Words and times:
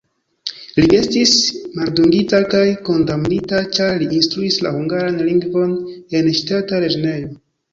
Li 0.77 0.85
estis 0.99 1.33
maldungita 1.81 2.39
kaj 2.55 2.63
kondamnita, 2.89 3.61
ĉar 3.79 4.01
li 4.05 4.09
instruis 4.21 4.59
la 4.67 4.73
hungaran 4.79 5.23
lingvon 5.29 5.77
en 6.23 6.33
ŝtata 6.41 6.83
lernejo. 6.87 7.31